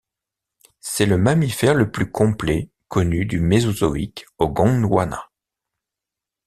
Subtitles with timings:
[0.79, 5.29] C'est le mammifère le plus complet connu du Mésozoïque au Gondwana.